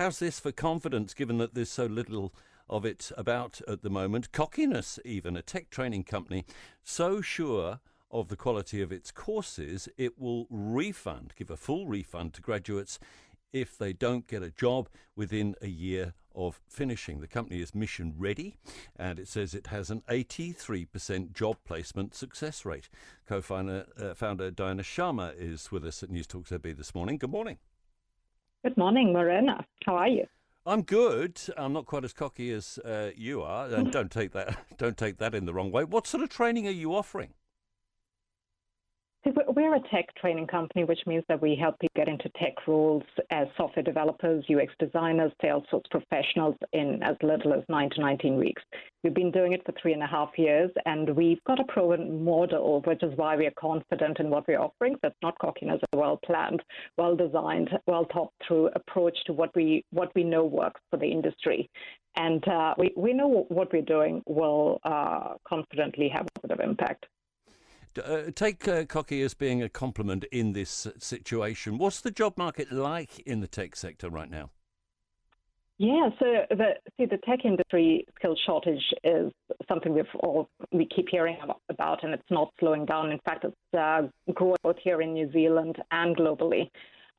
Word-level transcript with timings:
how's 0.00 0.18
this 0.18 0.40
for 0.40 0.50
confidence, 0.50 1.12
given 1.12 1.36
that 1.36 1.52
there's 1.52 1.70
so 1.70 1.84
little 1.84 2.32
of 2.70 2.86
it 2.86 3.12
about 3.18 3.60
at 3.68 3.82
the 3.82 3.90
moment? 3.90 4.32
Cockiness, 4.32 4.98
even 5.04 5.36
a 5.36 5.42
tech 5.42 5.68
training 5.68 6.04
company, 6.04 6.46
so 6.82 7.20
sure 7.20 7.80
of 8.10 8.28
the 8.28 8.36
quality 8.36 8.80
of 8.80 8.90
its 8.90 9.10
courses, 9.10 9.90
it 9.98 10.18
will 10.18 10.46
refund, 10.48 11.34
give 11.36 11.50
a 11.50 11.56
full 11.56 11.86
refund 11.86 12.32
to 12.32 12.40
graduates 12.40 12.98
if 13.52 13.76
they 13.76 13.92
don't 13.92 14.26
get 14.26 14.42
a 14.42 14.50
job 14.50 14.88
within 15.16 15.54
a 15.60 15.68
year 15.68 16.14
of 16.34 16.62
finishing. 16.66 17.20
The 17.20 17.28
company 17.28 17.60
is 17.60 17.74
mission 17.74 18.14
ready 18.16 18.56
and 18.96 19.18
it 19.18 19.28
says 19.28 19.52
it 19.52 19.66
has 19.66 19.90
an 19.90 20.02
83% 20.08 21.34
job 21.34 21.58
placement 21.66 22.14
success 22.14 22.64
rate. 22.64 22.88
Co 23.26 23.42
founder 23.42 23.84
uh, 24.00 24.14
founder 24.14 24.50
Diana 24.50 24.82
Sharma 24.82 25.34
is 25.36 25.70
with 25.70 25.84
us 25.84 26.02
at 26.02 26.08
News 26.08 26.26
Talk 26.26 26.46
ZB 26.46 26.74
this 26.74 26.94
morning. 26.94 27.18
Good 27.18 27.30
morning. 27.30 27.58
Good 28.62 28.76
morning, 28.76 29.14
Morena. 29.14 29.64
How 29.86 29.96
are 29.96 30.08
you? 30.08 30.26
I'm 30.66 30.82
good. 30.82 31.40
I'm 31.56 31.72
not 31.72 31.86
quite 31.86 32.04
as 32.04 32.12
cocky 32.12 32.52
as 32.52 32.78
uh, 32.84 33.10
you 33.16 33.40
are, 33.40 33.66
and 33.68 33.90
don't 33.90 34.10
take 34.10 34.32
that 34.32 34.58
don't 34.76 34.98
take 34.98 35.16
that 35.16 35.34
in 35.34 35.46
the 35.46 35.54
wrong 35.54 35.72
way. 35.72 35.84
What 35.84 36.06
sort 36.06 36.22
of 36.22 36.28
training 36.28 36.68
are 36.68 36.70
you 36.72 36.94
offering? 36.94 37.32
We're 39.52 39.74
a 39.74 39.80
tech 39.90 40.14
training 40.16 40.46
company, 40.46 40.84
which 40.84 41.00
means 41.06 41.24
that 41.28 41.40
we 41.40 41.56
help 41.56 41.78
people 41.78 41.92
get 41.96 42.08
into 42.08 42.28
tech 42.30 42.66
roles 42.66 43.02
as 43.30 43.48
software 43.56 43.82
developers, 43.82 44.44
UX 44.48 44.72
designers, 44.78 45.32
Salesforce 45.42 45.88
professionals 45.90 46.56
in 46.72 47.02
as 47.02 47.16
little 47.22 47.52
as 47.52 47.62
9 47.68 47.90
to 47.90 48.00
19 48.00 48.36
weeks. 48.36 48.62
We've 49.02 49.14
been 49.14 49.30
doing 49.30 49.52
it 49.52 49.64
for 49.64 49.72
three 49.80 49.92
and 49.92 50.02
a 50.02 50.06
half 50.06 50.30
years, 50.36 50.70
and 50.84 51.16
we've 51.16 51.42
got 51.44 51.58
a 51.58 51.64
proven 51.64 52.22
model, 52.24 52.82
which 52.84 53.02
is 53.02 53.16
why 53.16 53.36
we 53.36 53.46
are 53.46 53.52
confident 53.58 54.20
in 54.20 54.30
what 54.30 54.46
we're 54.46 54.60
offering. 54.60 54.96
That's 55.02 55.16
not 55.22 55.38
cockiness, 55.38 55.80
a 55.92 55.96
well 55.96 56.18
planned, 56.24 56.62
well 56.98 57.16
designed, 57.16 57.70
well 57.86 58.06
thought 58.12 58.32
through 58.46 58.70
approach 58.74 59.16
to 59.24 59.32
what 59.32 59.54
we 59.54 59.84
what 59.90 60.14
we 60.14 60.24
know 60.24 60.44
works 60.44 60.80
for 60.90 60.98
the 60.98 61.10
industry. 61.10 61.68
And 62.16 62.46
uh, 62.48 62.74
we, 62.76 62.92
we 62.96 63.12
know 63.12 63.46
what 63.48 63.72
we're 63.72 63.82
doing 63.82 64.22
will 64.26 64.80
uh, 64.84 65.34
confidently 65.48 66.08
have 66.08 66.26
a 66.26 66.40
positive 66.40 66.60
impact. 66.60 67.06
Uh, 67.98 68.30
take 68.34 68.68
uh, 68.68 68.84
cocky 68.84 69.22
as 69.22 69.34
being 69.34 69.62
a 69.62 69.68
compliment 69.68 70.24
in 70.30 70.52
this 70.52 70.86
situation. 70.98 71.78
What's 71.78 72.00
the 72.00 72.10
job 72.10 72.34
market 72.36 72.70
like 72.70 73.18
in 73.20 73.40
the 73.40 73.48
tech 73.48 73.74
sector 73.74 74.08
right 74.08 74.30
now? 74.30 74.50
Yeah, 75.78 76.10
so 76.18 76.26
the 76.50 76.74
see 76.98 77.06
the 77.06 77.16
tech 77.24 77.46
industry 77.46 78.04
skill 78.16 78.36
shortage 78.44 78.84
is 79.02 79.32
something 79.66 79.94
we've 79.94 80.04
all 80.20 80.46
we 80.72 80.86
keep 80.94 81.08
hearing 81.10 81.38
about, 81.70 82.04
and 82.04 82.12
it's 82.12 82.30
not 82.30 82.52
slowing 82.60 82.84
down. 82.84 83.10
In 83.10 83.18
fact, 83.24 83.44
it's 83.44 83.56
uh, 83.78 84.02
growing 84.34 84.58
both 84.62 84.76
here 84.84 85.00
in 85.00 85.14
New 85.14 85.32
Zealand 85.32 85.76
and 85.90 86.14
globally. 86.14 86.68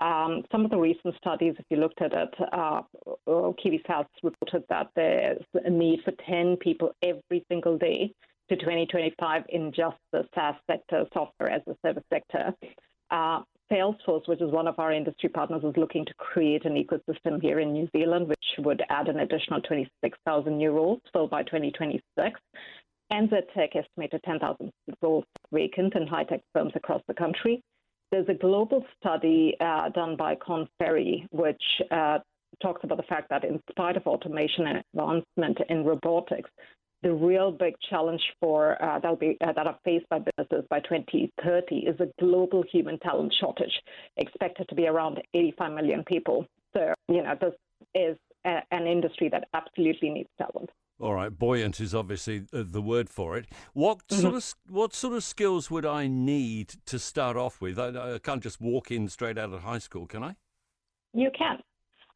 Um, 0.00 0.42
some 0.50 0.64
of 0.64 0.70
the 0.70 0.78
recent 0.78 1.14
studies, 1.16 1.54
if 1.58 1.66
you 1.68 1.76
looked 1.76 2.00
at 2.00 2.14
it, 2.14 2.34
uh, 2.52 2.80
KiwiSaaS 3.28 4.06
reported 4.22 4.64
that 4.70 4.88
there's 4.96 5.44
a 5.54 5.70
need 5.70 6.00
for 6.04 6.12
10 6.26 6.56
people 6.56 6.92
every 7.02 7.44
single 7.48 7.78
day 7.78 8.12
to 8.48 8.56
2025 8.56 9.44
in 9.48 9.72
just 9.72 9.96
the 10.12 10.26
SaaS 10.34 10.54
sector, 10.70 11.04
software 11.12 11.50
as 11.50 11.62
a 11.68 11.76
service 11.84 12.04
sector. 12.12 12.54
Uh, 13.10 13.42
Salesforce, 13.70 14.28
which 14.28 14.40
is 14.40 14.52
one 14.52 14.68
of 14.68 14.78
our 14.78 14.92
industry 14.92 15.28
partners, 15.28 15.64
is 15.64 15.76
looking 15.76 16.04
to 16.04 16.14
create 16.14 16.64
an 16.64 16.74
ecosystem 16.74 17.42
here 17.42 17.58
in 17.58 17.72
New 17.72 17.88
Zealand, 17.96 18.28
which 18.28 18.44
would 18.58 18.82
add 18.90 19.08
an 19.08 19.20
additional 19.20 19.60
26,000 19.62 20.56
new 20.56 20.70
roles 20.70 21.00
filled 21.12 21.30
by 21.30 21.42
2026. 21.42 22.40
NZ 23.12 23.30
Tech 23.54 23.70
estimated 23.74 24.20
10,000 24.24 24.70
roles 25.02 25.24
vacant 25.52 25.94
in 25.94 26.06
high 26.06 26.24
tech 26.24 26.40
firms 26.52 26.72
across 26.74 27.02
the 27.08 27.14
country. 27.14 27.60
There's 28.10 28.28
a 28.28 28.34
global 28.34 28.84
study 28.98 29.56
uh, 29.60 29.88
done 29.90 30.16
by 30.16 30.36
Korn 30.36 30.68
Ferry, 30.78 31.26
which 31.30 31.62
uh, 31.90 32.18
talks 32.62 32.82
about 32.84 32.98
the 32.98 33.04
fact 33.04 33.28
that 33.30 33.44
in 33.44 33.60
spite 33.70 33.96
of 33.96 34.06
automation 34.06 34.66
and 34.66 34.82
advancement 34.92 35.58
in 35.68 35.84
robotics, 35.84 36.50
the 37.06 37.14
real 37.14 37.52
big 37.52 37.74
challenge 37.88 38.20
for 38.40 38.82
uh, 38.82 38.98
that'll 38.98 39.16
be 39.16 39.36
uh, 39.40 39.52
that 39.52 39.66
are 39.66 39.78
faced 39.84 40.08
by 40.08 40.18
businesses 40.18 40.66
by 40.68 40.80
2030 40.80 41.76
is 41.76 42.00
a 42.00 42.08
global 42.18 42.64
human 42.70 42.98
talent 42.98 43.32
shortage, 43.40 43.72
expected 44.16 44.68
to 44.68 44.74
be 44.74 44.88
around 44.88 45.22
85 45.32 45.72
million 45.72 46.04
people. 46.04 46.46
So 46.74 46.92
you 47.08 47.22
know 47.22 47.34
this 47.40 47.54
is 47.94 48.16
a, 48.44 48.58
an 48.72 48.88
industry 48.88 49.28
that 49.28 49.44
absolutely 49.54 50.10
needs 50.10 50.28
talent. 50.36 50.68
All 50.98 51.14
right, 51.14 51.30
buoyant 51.30 51.78
is 51.78 51.94
obviously 51.94 52.44
the 52.50 52.82
word 52.82 53.08
for 53.08 53.36
it. 53.36 53.46
What 53.72 53.98
mm-hmm. 54.08 54.22
sort 54.22 54.34
of 54.34 54.54
what 54.68 54.92
sort 54.92 55.14
of 55.14 55.22
skills 55.22 55.70
would 55.70 55.86
I 55.86 56.08
need 56.08 56.74
to 56.86 56.98
start 56.98 57.36
off 57.36 57.60
with? 57.60 57.78
I, 57.78 58.14
I 58.14 58.18
can't 58.18 58.42
just 58.42 58.60
walk 58.60 58.90
in 58.90 59.08
straight 59.08 59.38
out 59.38 59.52
of 59.52 59.62
high 59.62 59.78
school, 59.78 60.06
can 60.06 60.24
I? 60.24 60.34
You 61.14 61.30
can. 61.38 61.58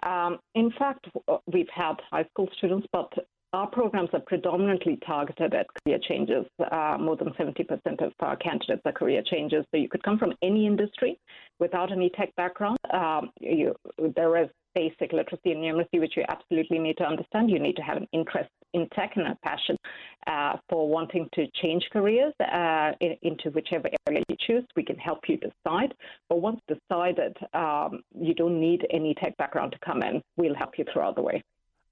Um, 0.02 0.38
in 0.54 0.72
fact, 0.76 1.06
we've 1.46 1.68
had 1.72 1.94
high 2.10 2.24
school 2.32 2.48
students, 2.56 2.88
but 2.92 3.12
our 3.52 3.66
programs 3.66 4.10
are 4.12 4.20
predominantly 4.20 4.98
targeted 5.04 5.54
at 5.54 5.66
career 5.82 5.98
changes. 6.08 6.46
Uh, 6.70 6.96
more 7.00 7.16
than 7.16 7.28
70% 7.30 7.66
of 8.00 8.12
our 8.20 8.36
candidates 8.36 8.82
are 8.84 8.92
career 8.92 9.22
changes. 9.28 9.64
So 9.70 9.78
you 9.78 9.88
could 9.88 10.02
come 10.02 10.18
from 10.18 10.34
any 10.42 10.66
industry 10.66 11.18
without 11.58 11.90
any 11.90 12.10
tech 12.10 12.34
background. 12.36 12.78
Um, 12.92 13.30
you, 13.40 13.74
there 14.14 14.40
is 14.40 14.48
basic 14.76 15.12
literacy 15.12 15.50
and 15.50 15.56
numeracy, 15.56 15.98
which 15.98 16.16
you 16.16 16.24
absolutely 16.28 16.78
need 16.78 16.96
to 16.98 17.04
understand. 17.04 17.50
You 17.50 17.58
need 17.58 17.74
to 17.76 17.82
have 17.82 17.96
an 17.96 18.06
interest 18.12 18.50
in 18.72 18.88
tech 18.94 19.12
and 19.16 19.26
a 19.26 19.36
passion 19.42 19.76
uh, 20.28 20.56
for 20.68 20.88
wanting 20.88 21.28
to 21.34 21.46
change 21.60 21.84
careers 21.92 22.32
uh, 22.40 22.92
in, 23.00 23.16
into 23.22 23.50
whichever 23.50 23.88
area 24.06 24.22
you 24.28 24.36
choose. 24.46 24.64
We 24.76 24.84
can 24.84 24.96
help 24.96 25.28
you 25.28 25.38
decide. 25.38 25.92
But 26.28 26.36
once 26.36 26.60
decided, 26.68 27.36
um, 27.52 28.02
you 28.14 28.32
don't 28.34 28.60
need 28.60 28.86
any 28.90 29.14
tech 29.14 29.36
background 29.38 29.72
to 29.72 29.78
come 29.84 30.04
in. 30.04 30.22
We'll 30.36 30.54
help 30.54 30.78
you 30.78 30.84
throughout 30.92 31.16
the 31.16 31.22
way 31.22 31.42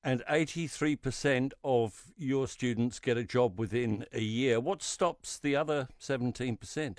and 0.04 0.22
83% 0.30 1.52
of 1.64 2.04
your 2.16 2.46
students 2.46 2.98
get 2.98 3.16
a 3.16 3.24
job 3.24 3.58
within 3.58 4.04
a 4.12 4.20
year. 4.20 4.60
What 4.60 4.82
stops 4.82 5.38
the 5.38 5.56
other 5.56 5.88
17%? 6.00 6.98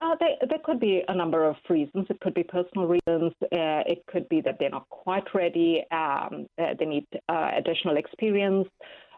Uh, 0.00 0.14
they, 0.20 0.36
there 0.48 0.58
could 0.62 0.78
be 0.78 1.02
a 1.08 1.14
number 1.14 1.44
of 1.44 1.56
reasons. 1.70 2.06
It 2.10 2.20
could 2.20 2.34
be 2.34 2.42
personal 2.42 2.86
reasons. 2.86 3.32
Uh, 3.44 3.82
it 3.86 4.04
could 4.08 4.28
be 4.28 4.42
that 4.42 4.56
they're 4.58 4.70
not 4.70 4.88
quite 4.90 5.24
ready. 5.34 5.84
Um, 5.90 6.46
uh, 6.58 6.74
they 6.78 6.84
need 6.84 7.06
uh, 7.28 7.50
additional 7.56 7.96
experience 7.96 8.68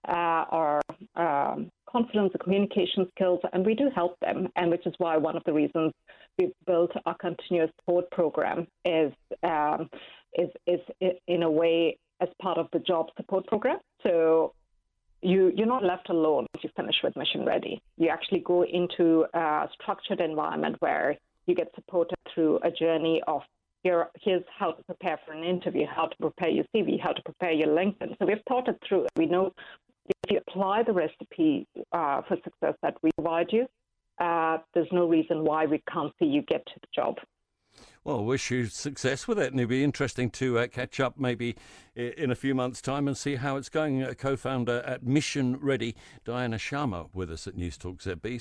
uh, 0.07 0.45
or 0.53 0.81
um, 1.17 1.71
confidence 1.91 2.31
or 2.34 2.39
communication 2.39 3.09
skills, 3.17 3.41
and 3.53 3.67
we 3.67 3.75
do 3.75 3.91
help 3.93 4.19
them. 4.21 4.49
And 4.55 4.71
which 4.71 4.87
is 4.87 4.95
why 4.99 5.17
one 5.17 5.37
of 5.37 5.43
the 5.45 5.53
reasons 5.53 5.93
we've 6.39 6.53
built 6.67 6.93
our 7.07 7.17
continuous 7.17 7.71
support 7.81 8.09
program 8.12 8.69
is 8.84 9.12
um, 9.43 9.91
is 10.34 10.49
is 10.67 10.81
in 11.27 11.43
a 11.43 11.51
way 11.51 11.99
as 12.21 12.29
part 12.41 12.59
of 12.59 12.69
the 12.73 12.79
job 12.79 13.06
support 13.17 13.47
program. 13.47 13.79
So 14.03 14.55
you, 15.23 15.53
you're 15.55 15.67
not 15.67 15.84
left 15.84 16.11
alone 16.11 16.47
if 16.55 16.65
you 16.65 16.71
finish 16.77 16.97
with 17.03 17.17
Mission 17.17 17.45
Ready. 17.45 17.81
You 17.97 18.09
actually 18.09 18.41
go 18.41 18.65
into 18.65 19.27
a 19.34 19.69
structured 19.81 20.21
environment 20.21 20.77
where 20.81 21.17
you 21.47 21.55
get 21.55 21.69
supported 21.75 22.17
through 22.33 22.61
a 22.62 22.71
journey 22.71 23.23
of 23.27 23.43
here, 23.83 24.09
here's 24.21 24.43
how 24.59 24.73
to 24.73 24.83
prepare 24.84 25.19
for 25.25 25.33
an 25.33 25.45
interview, 25.45 25.87
how 25.87 26.07
to 26.07 26.17
prepare 26.21 26.49
your 26.49 26.65
CV, 26.75 27.01
how 27.01 27.12
to 27.12 27.23
prepare 27.23 27.53
your 27.53 27.69
LinkedIn. 27.69 28.19
So 28.19 28.27
we've 28.27 28.43
thought 28.49 28.69
it 28.69 28.77
through. 28.87 29.07
We 29.17 29.27
know 29.27 29.53
if 30.07 30.31
you 30.31 30.41
apply 30.47 30.83
the 30.83 30.93
recipe 30.93 31.67
uh, 31.93 32.23
for 32.23 32.37
success 32.43 32.75
that 32.83 32.97
we 33.03 33.11
provide 33.17 33.53
you, 33.53 33.67
uh, 34.19 34.59
there's 34.75 34.89
no 34.91 35.09
reason 35.09 35.45
why 35.45 35.67
we 35.67 35.81
can't 35.91 36.12
see 36.19 36.27
you 36.27 36.43
get 36.43 36.67
to 36.67 36.73
the 36.81 36.89
job. 36.95 37.17
Well, 38.09 38.25
wish 38.25 38.51
you 38.51 38.65
success 38.65 39.29
with 39.29 39.39
it, 39.39 39.51
and 39.51 39.61
it'd 39.61 39.69
be 39.69 39.85
interesting 39.85 40.31
to 40.31 40.61
uh, 40.61 40.67
catch 40.69 40.99
up 40.99 41.19
maybe 41.19 41.57
in 41.95 42.31
a 42.31 42.35
few 42.35 42.55
months' 42.55 42.81
time 42.81 43.07
and 43.07 43.15
see 43.15 43.35
how 43.35 43.57
it's 43.57 43.69
going. 43.69 44.03
A 44.03 44.15
co-founder 44.15 44.83
at 44.87 45.03
Mission 45.03 45.59
Ready, 45.61 45.95
Diana 46.25 46.57
Sharma, 46.57 47.11
with 47.13 47.31
us 47.31 47.47
at 47.47 47.55
News 47.55 47.77
Talk 47.77 47.99
ZB. 47.99 48.41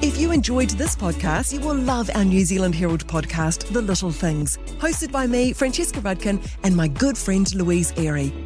If 0.00 0.16
you 0.16 0.32
enjoyed 0.32 0.70
this 0.70 0.96
podcast, 0.96 1.52
you 1.52 1.60
will 1.60 1.74
love 1.76 2.08
our 2.14 2.24
New 2.24 2.42
Zealand 2.46 2.74
Herald 2.74 3.06
podcast, 3.06 3.70
The 3.70 3.82
Little 3.82 4.10
Things, 4.10 4.56
hosted 4.78 5.12
by 5.12 5.26
me, 5.26 5.52
Francesca 5.52 6.00
Rudkin, 6.00 6.42
and 6.62 6.74
my 6.74 6.88
good 6.88 7.18
friend 7.18 7.54
Louise 7.54 7.92
Ayrey. 7.92 8.45